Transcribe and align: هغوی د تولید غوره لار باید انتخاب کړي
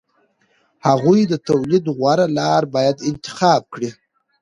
هغوی 0.87 1.21
د 1.27 1.33
تولید 1.47 1.85
غوره 1.97 2.27
لار 2.37 2.63
باید 2.75 2.97
انتخاب 3.09 3.61
کړي 3.73 3.89